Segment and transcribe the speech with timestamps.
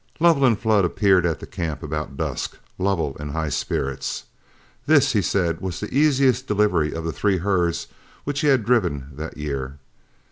[0.19, 4.23] Lovell and Flood appeared at the camp about dusk Lovell in high spirits.
[4.87, 7.85] This, he said, was the easiest delivery of the three herds
[8.23, 9.77] which he had driven that year.